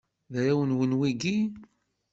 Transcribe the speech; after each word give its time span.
D 0.33 0.35
arraw-nwen 0.41 0.97
wigi? 0.99 1.37